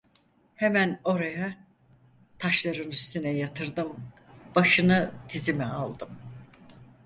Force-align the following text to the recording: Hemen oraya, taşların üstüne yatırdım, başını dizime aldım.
Hemen 0.55 1.01
oraya, 1.03 1.57
taşların 2.39 2.89
üstüne 2.91 3.29
yatırdım, 3.29 3.95
başını 4.55 5.11
dizime 5.33 5.65
aldım. 5.65 6.09